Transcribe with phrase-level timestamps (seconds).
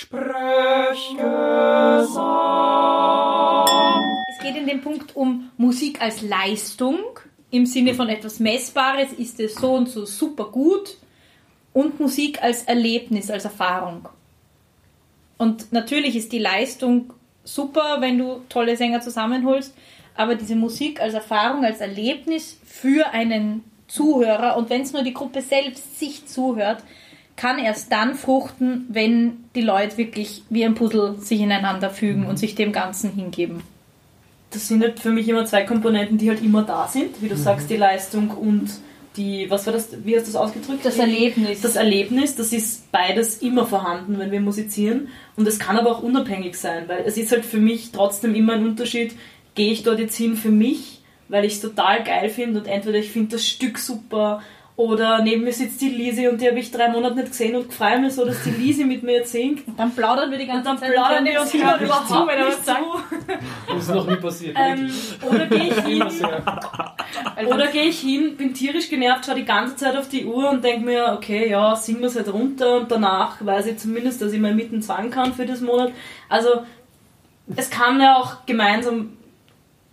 [0.00, 1.20] Sprechgesang.
[4.30, 7.00] Es geht in dem Punkt um Musik als Leistung.
[7.50, 10.96] Im Sinne von etwas Messbares ist es so und so super gut.
[11.74, 14.08] Und Musik als Erlebnis, als Erfahrung.
[15.36, 17.12] Und natürlich ist die Leistung
[17.44, 19.74] super, wenn du tolle Sänger zusammenholst,
[20.14, 25.12] aber diese Musik als Erfahrung, als Erlebnis für einen Zuhörer und wenn es nur die
[25.12, 26.82] Gruppe selbst sich zuhört,
[27.40, 32.38] kann erst dann fruchten, wenn die Leute wirklich wie ein Puzzle sich ineinander fügen und
[32.38, 33.62] sich dem Ganzen hingeben.
[34.50, 37.36] Das sind halt für mich immer zwei Komponenten, die halt immer da sind, wie du
[37.36, 37.38] mhm.
[37.38, 38.68] sagst, die Leistung und
[39.16, 40.84] die, was war das, wie hast du das ausgedrückt?
[40.84, 41.62] Das Erlebnis.
[41.62, 45.08] Das Erlebnis, das ist beides immer vorhanden, wenn wir musizieren.
[45.34, 48.52] Und es kann aber auch unabhängig sein, weil es ist halt für mich trotzdem immer
[48.52, 49.14] ein Unterschied,
[49.54, 52.98] gehe ich dort jetzt hin für mich, weil ich es total geil finde und entweder
[52.98, 54.42] ich finde das Stück super
[54.76, 57.72] oder neben mir sitzt die Lisi und die habe ich drei Monate nicht gesehen und
[57.72, 59.68] freue mich so, dass die Lisi mit mir jetzt singt.
[59.68, 60.82] Und dann plaudern wir die ganze Zeit.
[60.82, 63.36] Dann plaudern wir uns über überhaupt zu, wenn er zu.
[63.68, 64.56] Das ist noch nie passiert.
[64.58, 64.90] Ähm,
[65.28, 66.04] oder gehe ich hin,
[67.46, 70.64] oder gehe ich hin, bin tierisch genervt, schaue die ganze Zeit auf die Uhr und
[70.64, 74.32] denke mir, okay, ja, singen wir es halt runter und danach weiß ich zumindest, dass
[74.32, 75.92] ich mal mitten zwang kann für das Monat.
[76.28, 76.64] Also
[77.56, 79.16] es kann ja auch gemeinsam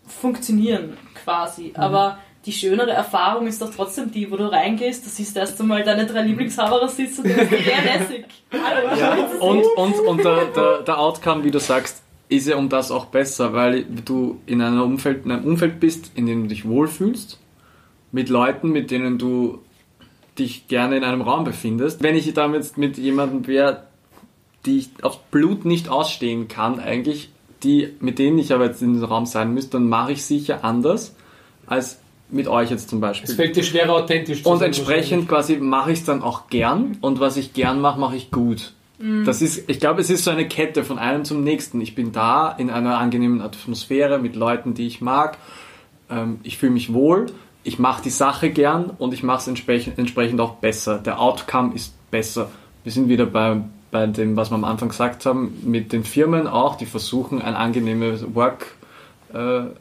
[0.08, 1.74] funktionieren, quasi.
[1.76, 1.76] Mhm.
[1.76, 5.84] Aber die schönere Erfahrung ist doch trotzdem die, wo du reingehst, du siehst erst einmal
[5.84, 8.26] deine drei Lieblingshaberer sitzen und denkst, sehr lässig.
[8.54, 12.70] Hallo, ja, und, und, und der, der, der Outcome, wie du sagst, ist ja um
[12.70, 16.48] das auch besser, weil du in, einer Umfeld, in einem Umfeld bist, in dem du
[16.48, 17.38] dich wohlfühlst,
[18.14, 19.60] mit Leuten, mit denen du
[20.40, 22.02] dich gerne in einem Raum befindest.
[22.02, 23.88] Wenn ich damit mit jemandem wäre,
[24.66, 27.30] die ich aufs Blut nicht ausstehen kann, eigentlich,
[27.64, 30.64] die, mit denen ich aber jetzt in diesem Raum sein müsste, dann mache ich sicher
[30.64, 31.14] anders,
[31.66, 32.00] als
[32.30, 33.30] mit euch jetzt zum Beispiel.
[33.30, 36.98] Es fällt dir schwerer, authentisch zu Und entsprechend quasi mache ich es dann auch gern
[37.02, 38.74] und was ich gern mache, mache ich gut.
[39.00, 39.26] Mhm.
[39.26, 41.80] Das ist, ich glaube, es ist so eine Kette von einem zum nächsten.
[41.82, 45.38] Ich bin da in einer angenehmen Atmosphäre mit Leuten, die ich mag.
[46.10, 47.28] Ähm, ich fühle mich wohl.
[47.64, 51.00] Ich mache die Sache gern und ich mache es entsprechend, entsprechend auch besser.
[51.00, 52.50] Der Outcome ist besser.
[52.84, 53.62] Wir sind wieder bei,
[53.92, 57.56] bei dem, was wir am Anfang gesagt haben, mit den Firmen auch, die versuchen, ein
[57.56, 58.77] angenehmes Work
[59.34, 59.38] äh,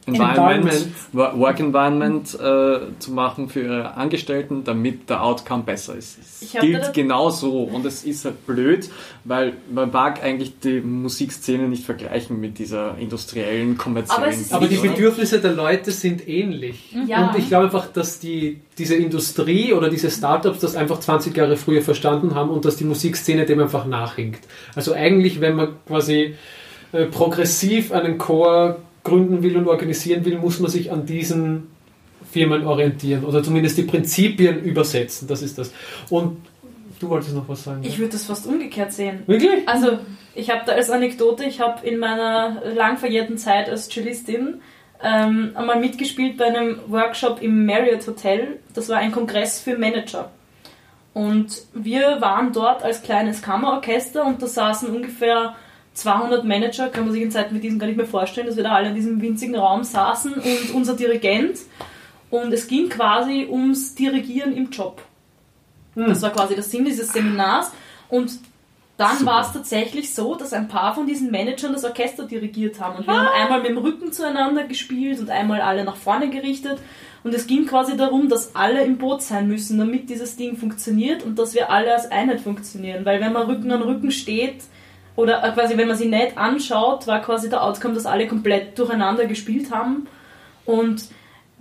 [0.07, 6.19] Environment, Environment, Work Environment äh, zu machen für ihre Angestellten, damit der Outcome besser ist.
[6.19, 8.91] Es gilt genauso und es ist halt blöd,
[9.25, 14.35] weil man mag eigentlich die Musikszene nicht vergleichen mit dieser industriellen, kommerziellen.
[14.51, 16.95] Aber, Aber die Bedürfnisse der Leute sind ähnlich.
[17.07, 17.29] Ja.
[17.29, 21.57] Und ich glaube einfach, dass die, diese Industrie oder diese Startups das einfach 20 Jahre
[21.57, 24.41] früher verstanden haben und dass die Musikszene dem einfach nachhinkt.
[24.75, 26.35] Also eigentlich, wenn man quasi
[26.93, 31.69] äh, progressiv einen Chor gründen will und organisieren will, muss man sich an diesen
[32.31, 35.29] Firmen orientieren oder zumindest die Prinzipien übersetzen.
[35.29, 35.73] Das ist das.
[36.11, 36.39] Und
[37.01, 37.83] du wolltest noch was sagen.
[37.83, 39.23] Ich würde das fast umgekehrt sehen.
[39.27, 39.67] Wirklich?
[39.67, 39.99] Also,
[40.35, 44.61] ich habe da als Anekdote, ich habe in meiner lang verjährten Zeit als Cellistin
[45.03, 48.59] ähm, einmal mitgespielt bei einem Workshop im Marriott Hotel.
[48.75, 50.31] Das war ein Kongress für Manager.
[51.15, 55.55] Und wir waren dort als kleines Kammerorchester und da saßen ungefähr
[55.97, 58.65] 200 Manager, kann man sich in Zeiten wie diesen gar nicht mehr vorstellen, dass wir
[58.65, 61.59] da alle in diesem winzigen Raum saßen und unser Dirigent.
[62.29, 65.01] Und es ging quasi ums Dirigieren im Job.
[65.95, 66.09] Hm.
[66.09, 67.73] Das war quasi der Sinn dieses Seminars.
[68.11, 68.39] Und
[68.99, 72.99] dann war es tatsächlich so, dass ein paar von diesen Managern das Orchester dirigiert haben.
[72.99, 73.27] Und wir ah.
[73.27, 76.79] haben einmal mit dem Rücken zueinander gespielt und einmal alle nach vorne gerichtet.
[77.25, 81.25] Und es ging quasi darum, dass alle im Boot sein müssen, damit dieses Ding funktioniert
[81.25, 83.05] und dass wir alle als Einheit funktionieren.
[83.05, 84.63] Weil wenn man Rücken an Rücken steht,
[85.17, 88.79] oder äh, quasi, wenn man sie nicht anschaut, war quasi der Outcome, dass alle komplett
[88.79, 90.07] durcheinander gespielt haben.
[90.65, 91.05] Und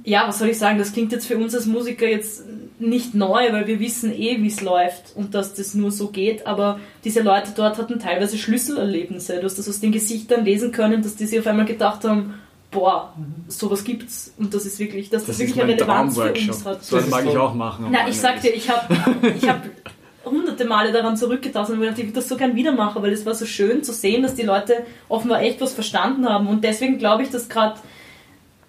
[0.03, 2.43] ja, was soll ich sagen, das klingt jetzt für uns als Musiker jetzt
[2.77, 6.45] nicht neu, weil wir wissen eh, wie es läuft und dass das nur so geht,
[6.45, 9.37] aber diese Leute dort hatten teilweise Schlüsselerlebnisse.
[9.37, 12.35] Du hast das aus den Gesichtern lesen können, dass die sich auf einmal gedacht haben,
[12.71, 13.13] boah,
[13.47, 16.83] sowas gibt's und das ist wirklich, dass das, das wirklich eine Relevanz für uns hat.
[16.83, 17.87] So das mag ich auch machen.
[17.89, 18.93] Na, ich sag dir, ich habe
[19.35, 19.63] ich hab
[20.25, 23.13] hunderte Male daran zurückgetastet und mir gedacht, ich würde das so gern wieder machen, weil
[23.13, 26.47] es war so schön zu sehen, dass die Leute offenbar echt was verstanden haben.
[26.47, 27.79] Und deswegen glaube ich, dass gerade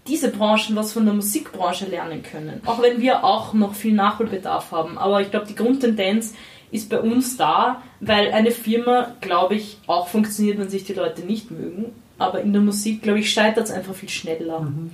[0.06, 2.60] diese Branchen was von der Musikbranche lernen können.
[2.64, 4.98] Auch wenn wir auch noch viel Nachholbedarf haben.
[4.98, 6.34] Aber ich glaube, die Grundtendenz
[6.70, 11.22] ist bei uns da, weil eine Firma, glaube ich, auch funktioniert, wenn sich die Leute
[11.22, 11.86] nicht mögen.
[12.18, 14.60] Aber in der Musik, glaube ich, scheitert es einfach viel schneller.
[14.60, 14.90] Mhm.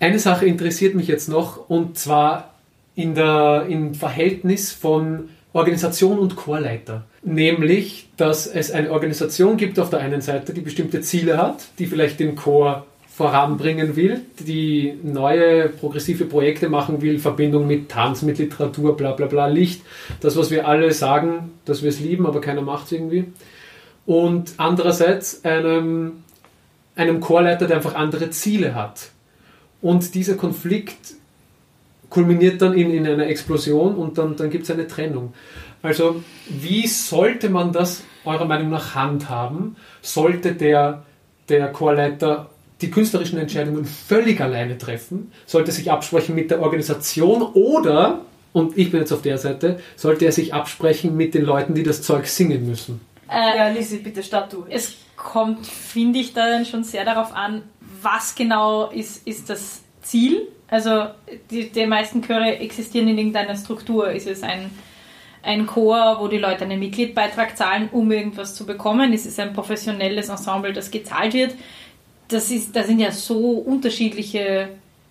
[0.00, 2.54] Eine Sache interessiert mich jetzt noch und zwar
[2.94, 7.04] in der, im Verhältnis von Organisation und Chorleiter.
[7.22, 11.86] Nämlich, dass es eine Organisation gibt auf der einen Seite, die bestimmte Ziele hat, die
[11.86, 18.38] vielleicht den Chor voranbringen will, die neue progressive Projekte machen will, Verbindung mit Tanz, mit
[18.38, 19.82] Literatur, bla bla bla, Licht.
[20.20, 23.26] Das, was wir alle sagen, dass wir es lieben, aber keiner macht es irgendwie.
[24.06, 26.24] und andererseits einem,
[26.96, 29.10] einem Chorleiter, der einfach andere Ziele hat.
[29.82, 31.14] Und dieser Konflikt
[32.12, 35.32] kulminiert dann in, in einer Explosion und dann, dann gibt es eine Trennung.
[35.82, 39.76] Also wie sollte man das eurer Meinung nach handhaben?
[40.02, 41.04] Sollte der,
[41.48, 42.50] der Chorleiter
[42.82, 45.32] die künstlerischen Entscheidungen völlig alleine treffen?
[45.46, 48.20] Sollte sich absprechen mit der Organisation oder,
[48.52, 51.82] und ich bin jetzt auf der Seite, sollte er sich absprechen mit den Leuten, die
[51.82, 53.00] das Zeug singen müssen?
[53.30, 54.66] Äh, ja, Lisi, bitte start du.
[54.68, 57.62] Es kommt, finde ich, dann schon sehr darauf an,
[58.02, 60.48] was genau ist, ist das Ziel.
[60.68, 61.06] Also
[61.50, 64.10] die, die meisten Chöre existieren in irgendeiner Struktur.
[64.10, 64.70] Ist es ein,
[65.42, 69.12] ein Chor, wo die Leute einen Mitgliedbeitrag zahlen, um irgendwas zu bekommen?
[69.12, 71.54] Ist es ein professionelles Ensemble, das gezahlt wird?
[72.28, 74.70] Das, ist, da sind ja so unterschiedliche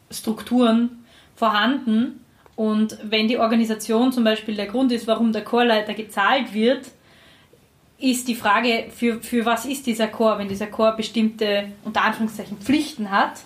[0.10, 1.06] Strukturen
[1.36, 2.24] vorhanden.
[2.56, 6.86] Und wenn die Organisation zum Beispiel der Grund ist, warum der Chorleiter gezahlt wird,
[8.00, 12.58] ist die Frage, für, für was ist dieser Chor, wenn dieser Chor bestimmte, unter Anführungszeichen,
[12.58, 13.42] Pflichten hat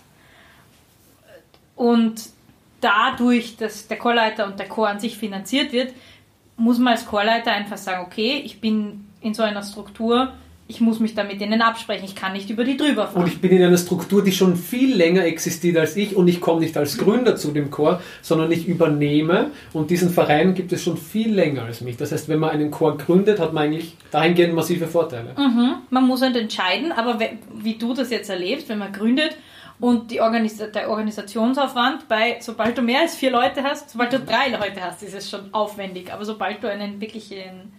[1.75, 2.30] und
[2.81, 5.94] dadurch, dass der Chorleiter und der Chor an sich finanziert wird,
[6.57, 10.31] muss man als Chorleiter einfach sagen, okay, ich bin in so einer Struktur,
[10.68, 13.24] ich muss mich da mit denen absprechen, ich kann nicht über die drüber fahren.
[13.24, 16.42] Und ich bin in einer Struktur, die schon viel länger existiert als ich und ich
[16.42, 20.83] komme nicht als Gründer zu dem Chor, sondern ich übernehme und diesen Verein gibt es
[20.83, 21.98] schon viel länger als mich.
[21.98, 25.36] Das heißt, wenn man einen Chor gründet, hat man eigentlich dahingehend massive Vorteile.
[25.38, 25.75] Mhm.
[25.92, 27.19] Man muss halt entscheiden, aber
[27.54, 29.38] wie du das jetzt erlebst, wenn man gründet
[29.80, 34.19] und die Organis der Organisationsaufwand bei, sobald du mehr als vier Leute hast, sobald du
[34.19, 36.13] drei Leute hast, ist es schon aufwendig.
[36.13, 37.74] Aber sobald du einen wirklichen,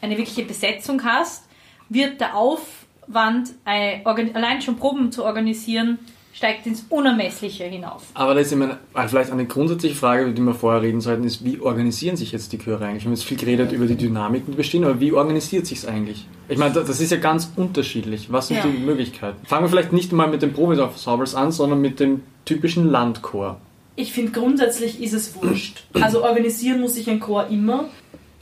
[0.00, 1.48] eine wirkliche Besetzung hast,
[1.88, 5.98] wird der Aufwand, allein schon Proben zu organisieren,
[6.32, 8.02] steigt ins Unermessliche hinauf.
[8.14, 8.78] Aber das ist immer
[9.08, 12.52] vielleicht eine grundsätzliche Frage, über die wir vorher reden sollten, ist, wie organisieren sich jetzt
[12.52, 13.04] die Chöre eigentlich?
[13.04, 15.86] Wir haben jetzt viel geredet über die Dynamiken, die bestehen, aber wie organisiert sich es
[15.86, 16.26] eigentlich?
[16.48, 18.32] Ich meine, das ist ja ganz unterschiedlich.
[18.32, 18.64] Was sind ja.
[18.64, 19.44] die Möglichkeiten?
[19.46, 23.60] Fangen wir vielleicht nicht mal mit den Promis-Ensembles an, sondern mit dem typischen Landchor.
[23.96, 25.84] Ich finde, grundsätzlich ist es wurscht.
[25.92, 27.88] Also organisieren muss sich ein Chor immer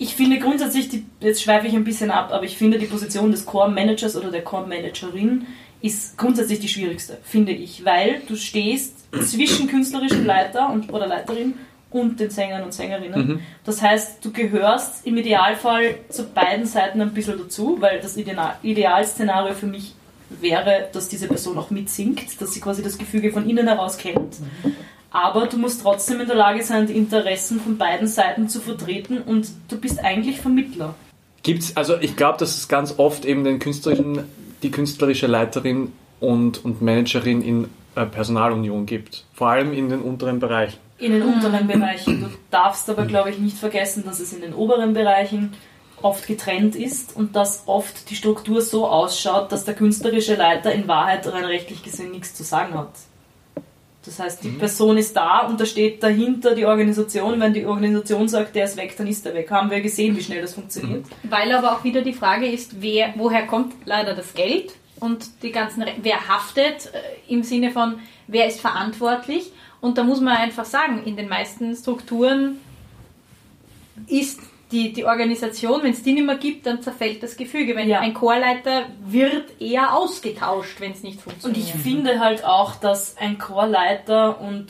[0.00, 3.32] ich finde grundsätzlich, die, jetzt schweife ich ein bisschen ab, aber ich finde die Position
[3.32, 5.46] des Core-Managers oder der Core-Managerin
[5.80, 11.54] ist grundsätzlich die schwierigste, finde ich, weil du stehst zwischen künstlerischem Leiter und, oder Leiterin
[11.90, 13.26] und den Sängern und Sängerinnen.
[13.26, 13.40] Mhm.
[13.64, 19.54] Das heißt, du gehörst im Idealfall zu beiden Seiten ein bisschen dazu, weil das Idealszenario
[19.54, 19.94] für mich
[20.28, 24.40] wäre, dass diese Person auch mitsingt, dass sie quasi das Gefüge von innen heraus kennt.
[24.62, 24.74] Mhm
[25.10, 29.18] aber du musst trotzdem in der Lage sein, die Interessen von beiden Seiten zu vertreten
[29.18, 30.94] und du bist eigentlich Vermittler.
[31.42, 34.24] Gibt's, also ich glaube, dass es ganz oft eben den künstlerischen,
[34.62, 39.24] die künstlerische Leiterin und, und Managerin in äh, Personalunion gibt.
[39.34, 40.78] Vor allem in den unteren Bereichen.
[40.98, 42.20] In den unteren Bereichen.
[42.20, 45.54] Du darfst aber, glaube ich, nicht vergessen, dass es in den oberen Bereichen
[46.02, 50.86] oft getrennt ist und dass oft die Struktur so ausschaut, dass der künstlerische Leiter in
[50.88, 52.90] Wahrheit rein rechtlich gesehen nichts zu sagen hat.
[54.08, 54.58] Das heißt, die mhm.
[54.58, 57.38] Person ist da und da steht dahinter die Organisation.
[57.38, 59.50] Wenn die Organisation sagt, der ist weg, dann ist er weg.
[59.50, 61.04] Haben wir gesehen, wie schnell das funktioniert.
[61.04, 61.30] Mhm.
[61.30, 65.52] Weil aber auch wieder die Frage ist, wer, woher kommt leider das Geld und die
[65.52, 69.52] ganzen, wer haftet äh, im Sinne von, wer ist verantwortlich.
[69.82, 72.58] Und da muss man einfach sagen, in den meisten Strukturen
[74.06, 74.40] ist
[74.70, 77.74] die, die Organisation, wenn es die nicht mehr gibt, dann zerfällt das Gefüge.
[77.74, 78.00] Wenn ja.
[78.00, 81.58] ein Chorleiter wird eher ausgetauscht, wenn es nicht funktioniert.
[81.58, 84.66] Und ich finde halt auch, dass ein Chorleiter und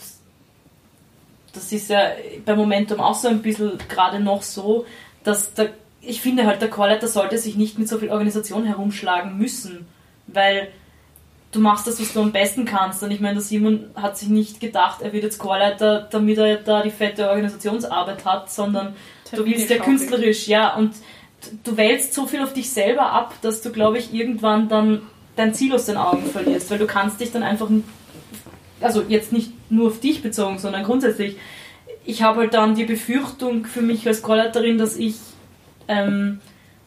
[1.53, 2.13] das ist ja
[2.45, 4.87] bei Momentum auch so ein bisschen gerade noch so,
[5.25, 9.37] dass der, ich finde halt, der Chorleiter sollte sich nicht mit so viel Organisation herumschlagen
[9.37, 9.87] müssen,
[10.29, 10.69] weil
[11.51, 13.03] du machst das, was du am besten kannst.
[13.03, 16.57] Und ich meine, der Simon hat sich nicht gedacht, er wird jetzt Chorleiter, damit er
[16.59, 18.95] da die fette Organisationsarbeit hat, sondern
[19.33, 20.93] du willst ja künstlerisch, ja, und
[21.65, 25.03] du wälzt so viel auf dich selber ab, dass du, glaube ich, irgendwann dann
[25.37, 27.69] dein Ziel aus den Augen verlierst, weil du kannst dich dann einfach,
[28.81, 31.37] also jetzt nicht nur auf dich bezogen, sondern grundsätzlich,
[32.05, 35.17] ich habe halt dann die Befürchtung für mich als Chorleiterin, dass ich
[35.89, 36.41] ähm,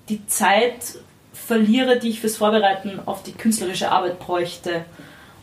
[0.10, 1.00] die Zeit
[1.34, 4.86] verliere, die ich fürs Vorbereiten auf die künstlerische Arbeit bräuchte.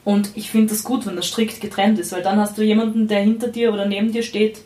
[0.04, 3.08] Und ich finde das gut, wenn das strikt getrennt ist, weil dann hast du jemanden,
[3.08, 4.62] der hinter dir oder neben dir steht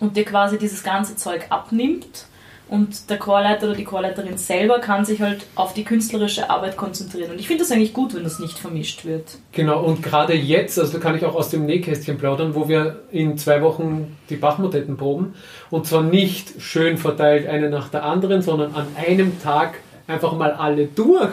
[0.00, 2.26] und dir quasi dieses ganze Zeug abnimmt.
[2.68, 7.30] Und der Chorleiter oder die Chorleiterin selber kann sich halt auf die künstlerische Arbeit konzentrieren.
[7.30, 9.38] Und ich finde das eigentlich gut, wenn das nicht vermischt wird.
[9.52, 13.02] Genau, und gerade jetzt, also da kann ich auch aus dem Nähkästchen plaudern, wo wir
[13.12, 15.34] in zwei Wochen die Bachmotetten proben.
[15.70, 19.74] Und zwar nicht schön verteilt eine nach der anderen, sondern an einem Tag
[20.08, 21.30] einfach mal alle durch.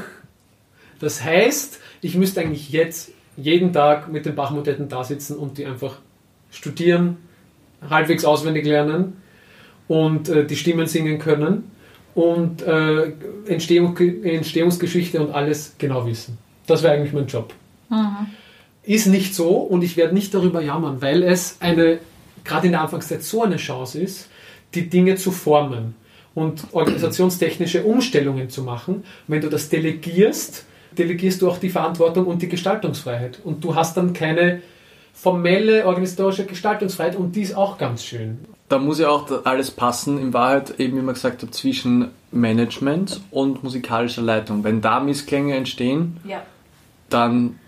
[1.00, 5.66] Das heißt, ich müsste eigentlich jetzt jeden Tag mit den Bachmotetten da sitzen und die
[5.66, 5.98] einfach
[6.52, 7.18] studieren,
[7.90, 9.18] halbwegs auswendig lernen
[9.88, 11.72] und äh, die Stimmen singen können.
[12.16, 13.12] und äh,
[13.48, 16.38] Entstehung, Entstehungsgeschichte und alles genau wissen.
[16.68, 17.54] Das wäre eigentlich mein Job.
[17.90, 18.28] Mhm.
[18.84, 22.00] Ist nicht so und ich werde nicht darüber jammern, weil es eine,
[22.44, 24.30] gerade in der Anfangszeit so eine Chance ist,
[24.76, 25.96] die Dinge zu formen
[26.36, 29.04] und organisationstechnische Umstellungen zu machen.
[29.28, 30.66] Wenn du das delegierst,
[30.98, 33.40] delegierst du auch die Verantwortung und die Gestaltungsfreiheit.
[33.44, 34.62] Und du hast dann keine
[35.14, 38.40] formelle organisatorische Gestaltungsfreiheit und die ist auch ganz schön.
[38.68, 43.22] Da muss ja auch alles passen, in Wahrheit eben, wie man gesagt hat, zwischen Management
[43.32, 44.64] und musikalischer Leitung.
[44.64, 46.42] Wenn da Missklänge entstehen, ja.
[47.10, 47.60] dann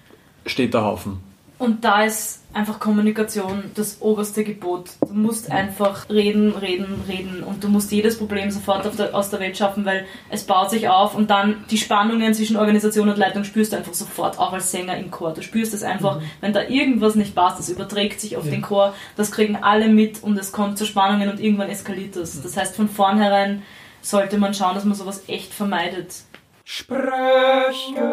[0.46, 1.20] steht der Haufen.
[1.60, 4.92] Und da ist einfach Kommunikation das oberste Gebot.
[5.02, 9.42] Du musst einfach reden, reden, reden und du musst jedes Problem sofort der, aus der
[9.42, 13.44] Welt schaffen, weil es baut sich auf und dann die Spannungen zwischen Organisation und Leitung
[13.44, 15.34] spürst du einfach sofort, auch als Sänger im Chor.
[15.34, 16.24] Du spürst es einfach, mhm.
[16.40, 18.52] wenn da irgendwas nicht passt, das überträgt sich auf ja.
[18.52, 22.42] den Chor, das kriegen alle mit und es kommt zu Spannungen und irgendwann eskaliert das.
[22.42, 23.64] Das heißt, von vornherein
[24.02, 26.24] sollte man schauen, dass man sowas echt vermeidet.
[26.64, 28.06] Sprechgesang.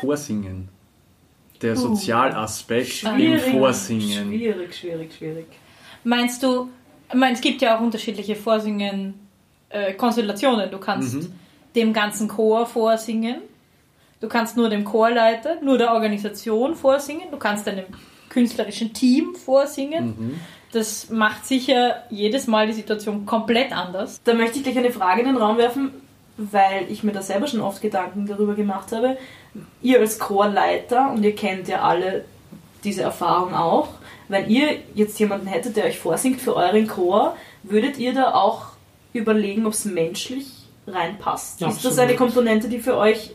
[0.00, 0.70] Vorsingen.
[1.62, 1.76] Der.
[1.76, 4.28] Sozialaspekt uh, im Vorsingen.
[4.28, 5.46] Schwierig, schwierig, schwierig.
[6.04, 6.68] Meinst du,
[7.08, 10.68] ich meine, es gibt ja auch unterschiedliche Vorsingen-Konstellationen.
[10.68, 11.32] Äh, du kannst mhm.
[11.76, 13.36] dem ganzen Chor vorsingen,
[14.20, 17.84] du kannst nur dem Chorleiter, nur der Organisation vorsingen, du kannst einem
[18.28, 20.06] künstlerischen Team vorsingen.
[20.06, 20.40] Mhm.
[20.72, 24.22] Das macht sicher jedes Mal die Situation komplett anders.
[24.24, 25.90] Da möchte ich gleich eine Frage in den Raum werfen,
[26.38, 29.18] weil ich mir da selber schon oft Gedanken darüber gemacht habe
[29.82, 32.24] ihr als Chorleiter, und ihr kennt ja alle
[32.84, 33.88] diese Erfahrung auch,
[34.28, 38.66] wenn ihr jetzt jemanden hättet, der euch vorsingt für euren Chor, würdet ihr da auch
[39.12, 40.46] überlegen, ob es menschlich
[40.86, 41.60] reinpasst?
[41.60, 43.34] Ja, ist das eine Komponente, die für euch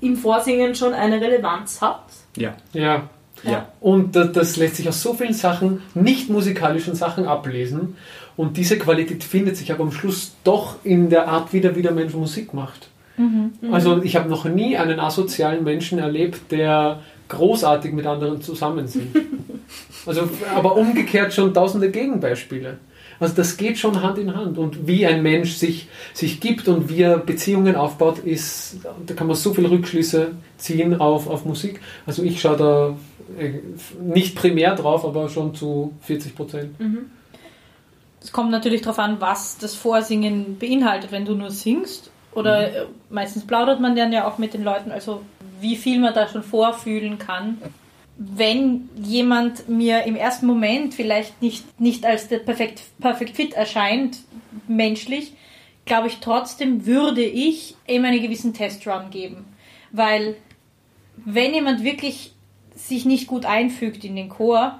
[0.00, 2.04] im Vorsingen schon eine Relevanz hat?
[2.36, 2.54] Ja.
[2.72, 3.08] Ja.
[3.44, 3.68] Ja.
[3.80, 7.96] Und das lässt sich aus so vielen Sachen, nicht musikalischen Sachen ablesen.
[8.36, 11.82] Und diese Qualität findet sich aber am Schluss doch in der Art, wie der, wie
[11.82, 12.88] der Mensch Musik macht.
[13.16, 13.52] Mhm.
[13.70, 19.16] Also ich habe noch nie einen asozialen Menschen erlebt, der großartig mit anderen zusammen sind.
[20.04, 22.78] Also, aber umgekehrt schon tausende Gegenbeispiele.
[23.20, 24.58] Also das geht schon Hand in Hand.
[24.58, 29.28] Und wie ein Mensch sich, sich gibt und wie er Beziehungen aufbaut, ist, da kann
[29.28, 31.80] man so viele Rückschlüsse ziehen auf, auf Musik.
[32.04, 32.96] Also ich schaue da
[33.38, 33.60] äh,
[34.02, 36.80] nicht primär drauf, aber schon zu 40 Prozent.
[36.80, 37.10] Mhm.
[38.20, 41.12] Es kommt natürlich darauf an, was das Vorsingen beinhaltet.
[41.12, 42.74] Wenn du nur singst oder mhm.
[42.74, 45.22] Äh, meistens plaudert man dann ja auch mit den Leuten, also
[45.60, 47.58] wie viel man da schon vorfühlen kann.
[48.16, 54.18] Wenn jemand mir im ersten Moment vielleicht nicht, nicht als der perfekt, perfekt fit erscheint,
[54.68, 55.32] menschlich,
[55.84, 59.44] glaube ich trotzdem würde ich ihm einen gewissen Testrun geben.
[59.90, 60.36] Weil
[61.16, 62.32] wenn jemand wirklich
[62.74, 64.78] sich nicht gut einfügt in den Chor,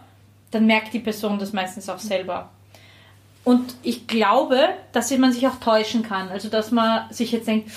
[0.51, 2.51] dann merkt die Person das meistens auch selber.
[3.45, 6.29] Und ich glaube, dass man sich auch täuschen kann.
[6.29, 7.71] Also, dass man sich jetzt denkt,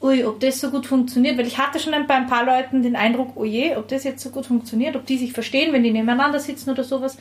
[0.00, 1.36] ui, ob das so gut funktioniert.
[1.36, 3.44] Weil ich hatte schon bei ein paar Leuten den Eindruck, oh
[3.76, 6.84] ob das jetzt so gut funktioniert, ob die sich verstehen, wenn die nebeneinander sitzen oder
[6.84, 7.18] sowas.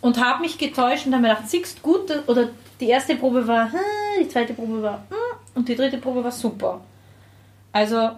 [0.00, 2.48] Und habe mich getäuscht und habe mir gedacht, siehst gut, oder
[2.80, 3.78] die erste Probe war, hm,
[4.20, 6.80] die zweite Probe war, hm, und die dritte Probe war super.
[7.72, 8.10] Also,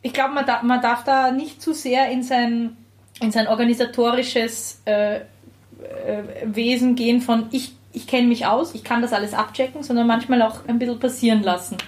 [0.00, 2.76] ich glaube, man, da, man darf da nicht zu sehr in sein,
[3.20, 5.22] in sein organisatorisches äh, äh,
[6.44, 10.42] Wesen gehen von, ich ich kenne mich aus, ich kann das alles abchecken, sondern manchmal
[10.42, 11.78] auch ein bisschen passieren lassen.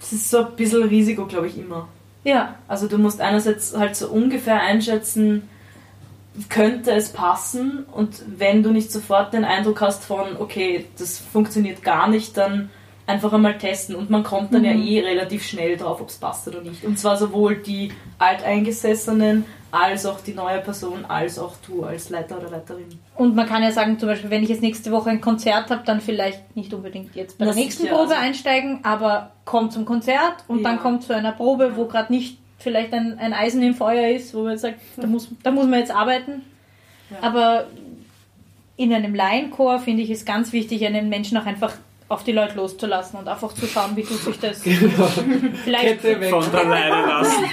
[0.00, 1.86] Das ist so ein bisschen Risiko, glaube ich, immer.
[2.24, 2.56] Ja.
[2.66, 5.48] Also du musst einerseits halt so ungefähr einschätzen,
[6.48, 11.84] könnte es passen und wenn du nicht sofort den Eindruck hast von, okay, das funktioniert
[11.84, 12.68] gar nicht, dann
[13.06, 14.66] einfach einmal testen und man kommt dann mhm.
[14.66, 16.84] ja eh relativ schnell drauf, ob es passt oder nicht.
[16.84, 22.38] Und zwar sowohl die Alteingesessenen als auch die neue Person, als auch du als Leiter
[22.38, 22.98] oder Leiterin.
[23.14, 25.82] Und man kann ja sagen, zum Beispiel, wenn ich jetzt nächste Woche ein Konzert habe,
[25.84, 29.84] dann vielleicht nicht unbedingt jetzt bei das der nächsten Probe also einsteigen, aber kommt zum
[29.84, 30.70] Konzert und ja.
[30.70, 34.34] dann kommt zu einer Probe, wo gerade nicht vielleicht ein, ein Eisen im Feuer ist,
[34.34, 36.42] wo man sagt, da muss, da muss man jetzt arbeiten.
[37.10, 37.18] Ja.
[37.20, 37.66] Aber
[38.76, 41.74] in einem Laienchor finde ich es ganz wichtig, einen Menschen auch einfach
[42.08, 44.62] auf die Leute loszulassen und einfach zu schauen, wie tut sich das.
[44.76, 45.06] Genau.
[45.64, 46.30] Vielleicht Kette weg.
[46.30, 47.44] von alleine lassen.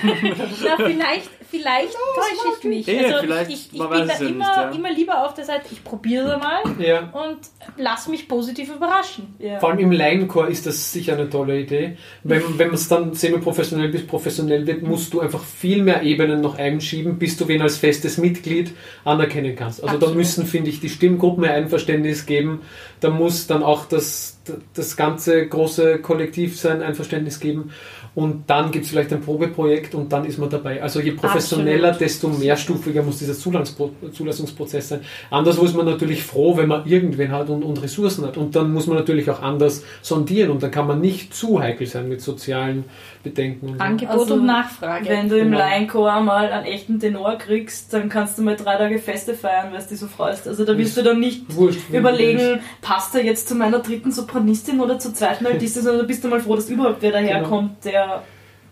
[0.63, 2.87] Na, vielleicht vielleicht täusche ich mich.
[2.87, 4.71] Ja, also ich, ich, ich bin da immer, nicht, ja.
[4.71, 7.11] immer lieber auf der Seite, ich probiere mal ja.
[7.13, 7.37] und
[7.77, 9.35] lass mich positiv überraschen.
[9.59, 11.97] Vor allem im Laienchor ist das sicher eine tolle Idee.
[12.23, 16.41] Wenn, wenn man es dann semi-professionell bis professionell wird, musst du einfach viel mehr Ebenen
[16.41, 18.71] noch einschieben, bis du wen als festes Mitglied
[19.05, 19.83] anerkennen kannst.
[19.83, 20.15] Also Absolut.
[20.15, 22.61] da müssen, finde ich, die Stimmgruppen ein Einverständnis geben.
[22.99, 24.39] Da muss dann auch das,
[24.73, 27.71] das ganze große Kollektiv sein Einverständnis geben
[28.15, 30.83] und dann gibt es vielleicht ein Probeprojekt und dann ist man dabei.
[30.83, 32.01] Also je professioneller Absolut.
[32.01, 35.01] desto mehrstufiger muss dieser Zulassungsprozess sein.
[35.31, 38.37] Anderswo ist man natürlich froh, wenn man irgendwen hat und, und Ressourcen hat.
[38.37, 41.87] Und dann muss man natürlich auch anders sondieren und dann kann man nicht zu heikel
[41.87, 42.83] sein mit sozialen
[43.23, 43.79] Bedenken.
[43.79, 45.09] Angebot also, und Nachfrage.
[45.09, 45.57] Wenn du im genau.
[45.57, 49.81] Laienchor mal einen echten Tenor kriegst, dann kannst du mal drei Tage Feste feiern, weil
[49.81, 50.47] du dich so freust.
[50.47, 54.79] Also da willst du dann nicht wurscht, überlegen, passt er jetzt zu meiner dritten Sopranistin
[54.79, 57.91] oder zur zweiten Altistin, sondern da bist du mal froh, dass überhaupt wer daherkommt, genau.
[57.91, 58.23] der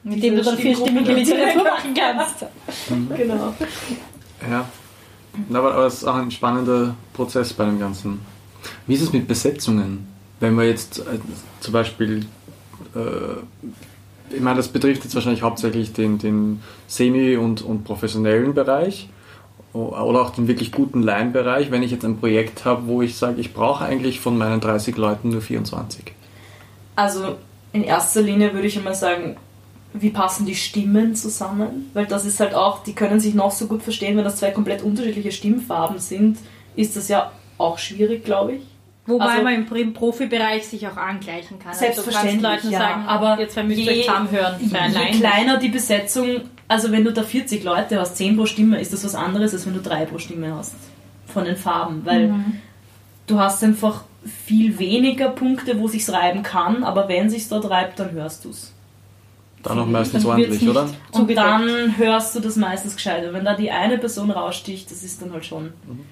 [0.04, 2.46] mit dem du dann vierstimmige Literatur machen kannst.
[3.16, 3.54] genau.
[4.50, 4.66] Ja.
[5.50, 8.20] Aber, aber es ist auch ein spannender Prozess bei dem Ganzen.
[8.88, 10.08] Wie ist es mit Besetzungen?
[10.40, 11.20] Wenn wir jetzt äh,
[11.60, 12.26] zum Beispiel,
[12.96, 19.08] äh, ich meine, das betrifft jetzt wahrscheinlich hauptsächlich den, den semi- und, und professionellen Bereich
[19.74, 23.40] oder auch den wirklich guten Line-Bereich, wenn ich jetzt ein Projekt habe, wo ich sage,
[23.40, 26.14] ich brauche eigentlich von meinen 30 Leuten nur 24.
[26.96, 27.38] Also
[27.72, 29.38] in erster Linie würde ich immer sagen,
[29.94, 31.90] wie passen die Stimmen zusammen?
[31.94, 34.52] Weil das ist halt auch, die können sich noch so gut verstehen, wenn das zwei
[34.52, 36.38] komplett unterschiedliche Stimmfarben sind,
[36.76, 38.62] ist das ja auch schwierig, glaube ich.
[39.08, 41.74] Wobei also, man im Profibereich sich auch angleichen kann.
[41.74, 44.56] Selbstverständlich, also Leuten ja, sagen, aber jetzt müsst je, zusammenhören.
[44.60, 48.94] Je kleiner die Besetzung, also wenn du da 40 Leute hast, 10 pro Stimme, ist
[48.94, 50.74] das was anderes, als wenn du 3 pro Stimme hast.
[51.28, 52.62] Von den Farben, weil mhm.
[53.28, 54.06] du hast einfach
[54.48, 58.74] viel weniger Punkte, wo sich's reiben kann, aber wenn sich's dort reibt, dann hörst du's.
[59.64, 60.90] Dann auch meistens ordentlich, oder?
[61.12, 63.34] Und dann hörst du das meistens gescheiter.
[63.34, 65.66] Wenn da die eine Person raussticht, das ist dann halt schon.
[65.66, 66.06] Mhm.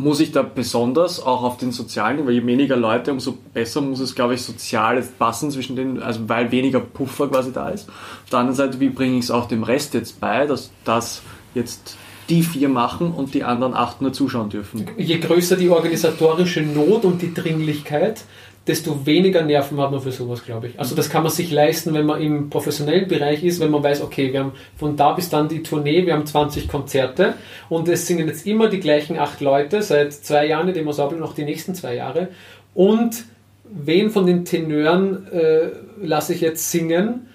[0.00, 4.00] Muss ich da besonders auch auf den sozialen, weil je weniger Leute, umso besser muss
[4.00, 7.88] es, glaube ich, sozial passen zwischen den, also weil weniger Puffer quasi da ist.
[7.88, 11.22] Auf der anderen Seite, wie bringe ich es auch dem Rest jetzt bei, dass das
[11.54, 11.96] jetzt
[12.28, 14.86] die vier machen und die anderen acht nur zuschauen dürfen.
[14.98, 18.24] Je größer die organisatorische Not und die Dringlichkeit,
[18.68, 20.78] desto weniger Nerven hat man für sowas, glaube ich.
[20.78, 24.02] Also das kann man sich leisten, wenn man im professionellen Bereich ist, wenn man weiß,
[24.02, 27.34] okay, wir haben von da bis dann die Tournee, wir haben 20 Konzerte
[27.68, 31.18] und es singen jetzt immer die gleichen acht Leute, seit zwei Jahren in dem Ensemble
[31.18, 32.28] noch die nächsten zwei Jahre.
[32.74, 33.24] Und
[33.64, 35.70] wen von den Tenören äh,
[36.02, 37.28] lasse ich jetzt singen?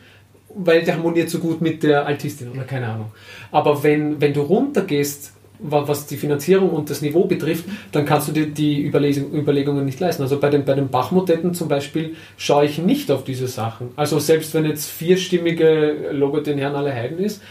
[0.55, 3.11] weil der harmoniert so gut mit der Altistin oder keine Ahnung.
[3.51, 8.31] Aber wenn, wenn du runtergehst was die Finanzierung und das Niveau betrifft, dann kannst du
[8.31, 10.21] dir die Überlegungen nicht leisten.
[10.21, 13.89] Also bei den, bei den Bach-Motetten zum Beispiel schaue ich nicht auf diese Sachen.
[13.95, 17.41] Also selbst wenn jetzt vierstimmige Logo den Herren aller Heiden ist,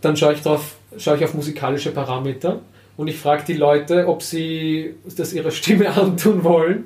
[0.00, 2.60] dann schaue ich, drauf, schaue ich auf musikalische Parameter
[2.96, 6.84] und ich frage die Leute, ob sie das ihrer Stimme antun wollen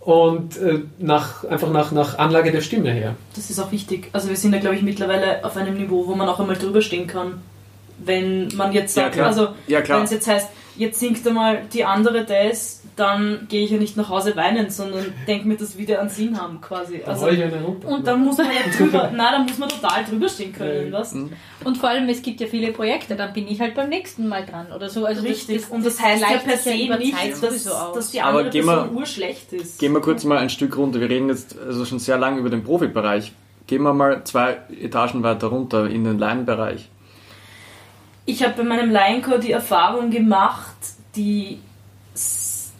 [0.00, 3.16] und äh, nach, einfach nach, nach Anlage der Stimme her.
[3.34, 4.08] Das ist auch wichtig.
[4.12, 6.80] Also wir sind ja, glaube ich, mittlerweile auf einem Niveau, wo man auch einmal drüber
[6.80, 7.42] stehen kann
[8.04, 11.84] wenn man jetzt sagt, ja, also ja, wenn es jetzt heißt, jetzt singt einmal die
[11.84, 15.86] andere das, dann gehe ich ja nicht nach Hause weinen, sondern denke mir, dass wir
[15.86, 17.02] wieder einen Sinn haben quasi.
[17.04, 17.28] Also,
[17.86, 21.14] und dann muss man ja drüber, nein, dann muss man total drüber stehen können, was?
[21.14, 21.32] Mhm.
[21.64, 24.44] Und vor allem, es gibt ja viele Projekte, dann bin ich halt beim nächsten Mal
[24.44, 25.06] dran oder so.
[25.06, 25.56] Also Richtig.
[25.56, 28.94] Das, das, und das, das heißt ja per se nicht, dass, dass die andere Person
[28.94, 29.78] urschlecht ist.
[29.78, 31.00] Gehen wir kurz mal ein Stück runter.
[31.00, 33.32] Wir reden jetzt also schon sehr lange über den Profibereich.
[33.66, 36.89] Gehen wir mal zwei Etagen weiter runter in den Laienbereich
[38.30, 40.76] ich habe bei meinem Lioncore die Erfahrung gemacht,
[41.16, 41.58] die,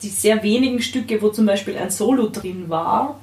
[0.02, 3.18] die sehr wenigen Stücke, wo zum Beispiel ein Solo drin war,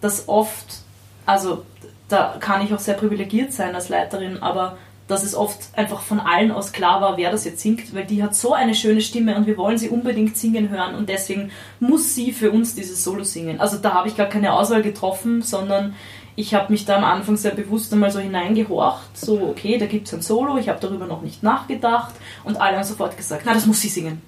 [0.00, 0.82] dass oft,
[1.26, 1.64] also
[2.08, 4.76] da kann ich auch sehr privilegiert sein als Leiterin, aber
[5.10, 8.22] dass es oft einfach von allen aus klar war, wer das jetzt singt, weil die
[8.22, 12.14] hat so eine schöne Stimme und wir wollen sie unbedingt singen hören und deswegen muss
[12.14, 13.60] sie für uns dieses Solo singen.
[13.60, 15.94] Also da habe ich gar keine Auswahl getroffen, sondern
[16.36, 20.06] ich habe mich da am Anfang sehr bewusst einmal so hineingehorcht, so okay, da gibt
[20.06, 23.54] es ein Solo, ich habe darüber noch nicht nachgedacht und alle haben sofort gesagt, na,
[23.54, 24.22] das muss sie singen.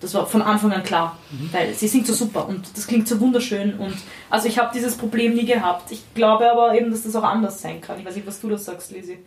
[0.00, 1.48] Das war von Anfang an klar, mhm.
[1.52, 3.96] weil sie singt so super und das klingt so wunderschön und
[4.30, 5.90] also ich habe dieses Problem nie gehabt.
[5.90, 7.98] Ich glaube aber eben, dass das auch anders sein kann.
[7.98, 9.18] Ich weiß nicht, was du da sagst, Lisi.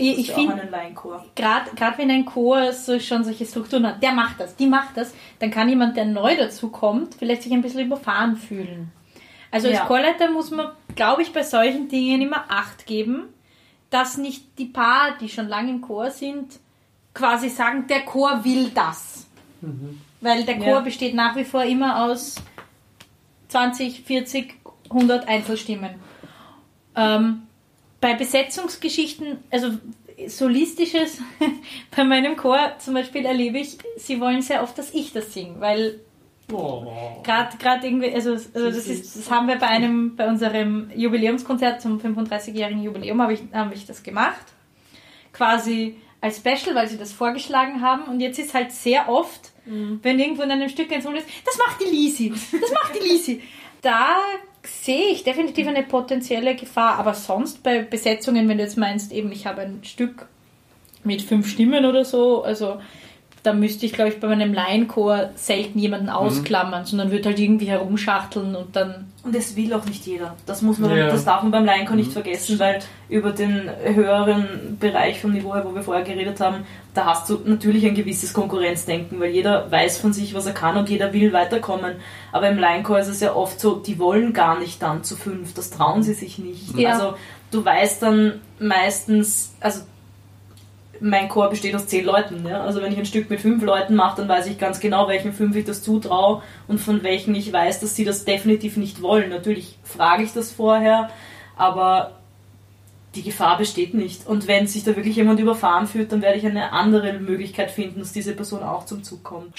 [0.00, 0.68] Ich, ich finde,
[1.34, 5.12] gerade wenn ein Chor so schon solche Strukturen hat, der macht das, die macht das,
[5.40, 8.92] dann kann jemand, der neu dazu kommt, vielleicht sich ein bisschen überfahren fühlen.
[9.50, 9.84] Also als ja.
[9.86, 13.24] Chorleiter muss man, glaube ich, bei solchen Dingen immer Acht geben,
[13.90, 16.60] dass nicht die Paar, die schon lange im Chor sind,
[17.12, 19.26] quasi sagen, der Chor will das.
[19.60, 20.00] Mhm.
[20.20, 20.80] Weil der Chor ja.
[20.80, 22.36] besteht nach wie vor immer aus
[23.48, 24.54] 20, 40,
[24.90, 25.94] 100 Einzelstimmen.
[26.94, 27.47] Ähm,
[28.00, 29.70] bei Besetzungsgeschichten, also
[30.26, 31.18] solistisches,
[31.96, 35.60] bei meinem Chor zum Beispiel erlebe ich, sie wollen sehr oft, dass ich das singe,
[35.60, 36.00] weil
[36.50, 37.22] Oh.
[37.22, 42.00] Gerade irgendwie, also, also das, ist, das haben wir bei einem, bei unserem Jubiläumskonzert zum
[42.00, 44.46] 35-jährigen Jubiläum habe ich, hab ich das gemacht.
[45.34, 48.04] Quasi als Special, weil sie das vorgeschlagen haben.
[48.04, 50.00] Und jetzt ist halt sehr oft, mhm.
[50.02, 53.06] wenn irgendwo in einem Stück ein Solo ist, das macht die Lisi, das macht die
[53.06, 53.42] Lisi.
[53.82, 54.16] Da
[54.68, 56.98] sehe ich definitiv eine potenzielle Gefahr.
[56.98, 60.28] Aber sonst bei Besetzungen, wenn du jetzt meinst, eben ich habe ein Stück
[61.04, 62.42] mit fünf Stimmen oder so.
[62.42, 62.80] Also
[63.48, 66.12] da müsste ich, glaube ich, bei meinem Laienchor selten jemanden Mhm.
[66.12, 69.06] ausklammern, sondern würde halt irgendwie herumschachteln und dann.
[69.24, 70.34] Und das will auch nicht jeder.
[70.46, 71.06] Das muss man, Ja.
[71.08, 72.00] das darf man beim Laienchor Mhm.
[72.02, 76.58] nicht vergessen, weil über den höheren Bereich vom Niveau her, wo wir vorher geredet haben,
[76.94, 80.76] da hast du natürlich ein gewisses Konkurrenzdenken, weil jeder weiß von sich, was er kann
[80.76, 81.96] und jeder will weiterkommen.
[82.32, 85.54] Aber im Laienchor ist es ja oft so, die wollen gar nicht dann zu fünf,
[85.54, 86.76] das trauen sie sich nicht.
[86.78, 86.90] Ja.
[86.92, 87.14] Also
[87.50, 89.80] du weißt dann meistens, also
[91.00, 92.46] mein Chor besteht aus zehn Leuten.
[92.46, 92.62] Ja?
[92.62, 95.32] Also wenn ich ein Stück mit fünf Leuten mache, dann weiß ich ganz genau, welchen
[95.32, 99.30] fünf ich das zutraue und von welchen ich weiß, dass sie das definitiv nicht wollen.
[99.30, 101.10] Natürlich frage ich das vorher,
[101.56, 102.18] aber
[103.14, 104.26] die Gefahr besteht nicht.
[104.26, 108.00] Und wenn sich da wirklich jemand überfahren fühlt, dann werde ich eine andere Möglichkeit finden,
[108.00, 109.52] dass diese Person auch zum Zug kommt.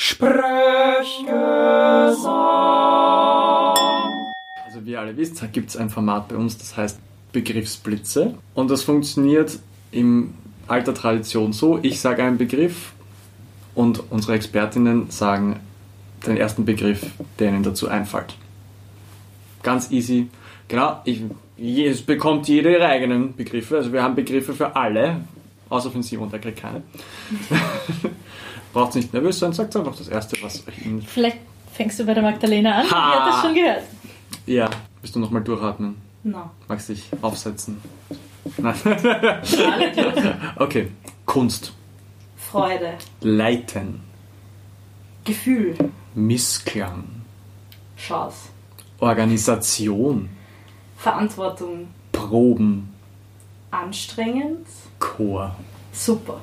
[4.65, 6.99] Also wie ihr alle wisst, gibt es ein Format bei uns, das heißt
[7.31, 8.35] Begriffsblitze.
[8.53, 9.59] Und das funktioniert
[9.91, 10.33] in
[10.69, 12.93] alter Tradition so, ich sage einen Begriff
[13.75, 15.59] und unsere Expertinnen sagen
[16.25, 17.05] den ersten Begriff,
[17.39, 18.35] der ihnen dazu einfällt.
[19.63, 20.29] Ganz easy.
[20.67, 21.21] Genau, ich,
[21.57, 23.77] es bekommt jeder ihre eigenen Begriffe.
[23.77, 25.21] Also wir haben Begriffe für alle,
[25.69, 26.83] außer für Simon, der kriegt keine.
[28.73, 31.37] Braucht nicht nervös sein, sagt einfach das erste, was euch in Vielleicht
[31.73, 32.85] fängst du bei der Magdalena an.
[32.85, 33.25] Die Ha.
[33.25, 33.83] hat das schon gehört.
[34.45, 34.69] Ja,
[35.01, 35.95] willst du nochmal durchatmen?
[36.23, 37.77] Na, Magst dich aufsetzen?
[38.57, 38.75] Nein.
[40.57, 40.87] okay.
[41.25, 41.73] Kunst.
[42.35, 44.01] Freude, Leiten.
[45.23, 45.75] Gefühl,
[46.15, 47.03] Missklang.
[47.95, 48.49] Chance,
[48.99, 50.29] Organisation.
[50.97, 52.93] Verantwortung, Proben.
[53.69, 54.65] anstrengend,
[54.99, 55.55] Chor.
[55.91, 56.41] super.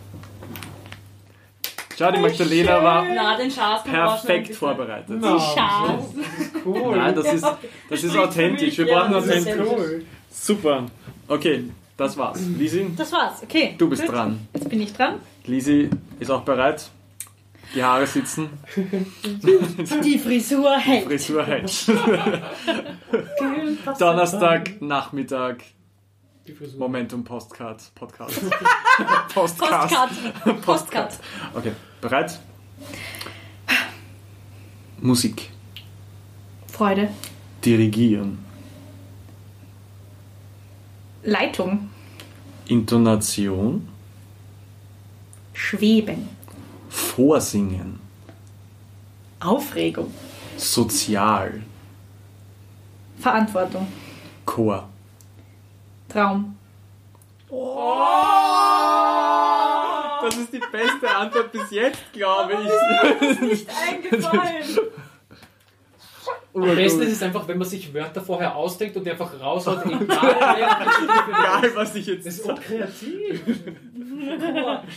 [1.98, 3.38] Schau, die Magdalena war Na,
[3.82, 5.20] perfekt vorbereitet.
[5.22, 5.98] Schade.
[6.14, 6.94] Das ist cool.
[6.96, 7.46] Nein, das ist,
[7.88, 8.76] das ist authentisch.
[8.76, 9.56] Wir brauchen authentisch.
[9.58, 10.04] cool.
[10.30, 10.84] Super.
[11.26, 12.40] Okay, das war's.
[12.58, 13.42] Lisi, Das war's.
[13.42, 13.74] Okay.
[13.78, 14.12] du bist gut.
[14.14, 14.46] dran.
[14.52, 15.20] Jetzt bin ich dran.
[15.44, 15.88] Lisi
[16.20, 16.88] ist auch bereit.
[17.74, 18.48] Die Haare sitzen.
[20.04, 21.04] Die Frisur hält.
[21.06, 21.72] Frisur hält.
[23.98, 25.64] Donnerstag, Nachmittag,
[26.46, 26.54] Die.
[26.78, 27.82] Momentum Postcard.
[27.94, 28.40] Podcast.
[29.34, 29.90] Postcard.
[29.90, 30.62] Postcard.
[30.62, 31.18] Postcard.
[31.54, 32.38] Okay, bereit?
[35.00, 35.50] Musik.
[36.72, 37.10] Freude.
[37.64, 38.45] Dirigieren.
[41.26, 41.90] Leitung.
[42.68, 43.88] Intonation.
[45.52, 46.28] Schweben.
[46.88, 47.98] Vorsingen.
[49.40, 50.14] Aufregung.
[50.56, 51.62] Sozial.
[53.18, 53.88] Verantwortung.
[54.44, 54.88] Chor.
[56.08, 56.56] Traum.
[60.22, 63.40] Das ist die beste Antwort bis jetzt, glaube ich.
[63.40, 64.64] Nicht eingefallen.
[66.56, 69.84] Am besten ist es einfach, wenn man sich Wörter vorher ausdenkt und die einfach raushaut,
[69.86, 70.00] egal
[71.28, 72.60] Egal, was ich jetzt Das ist so sage.
[72.62, 73.42] kreativ.